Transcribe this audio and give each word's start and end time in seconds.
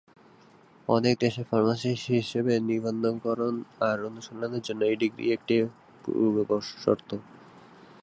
অনেক 0.87 1.15
দেশে 1.23 1.41
ফার্মাসিস্ট 1.49 2.05
হিসাবে 2.15 2.53
নিবন্ধকরণ 2.69 3.55
আর 3.87 3.97
অনুশীলনের 4.09 4.63
জন্য 4.67 4.81
এই 4.85 4.97
ডিগ্রি 5.01 5.25
একটি 5.35 5.55
পূর্বশর্ত। 6.03 7.09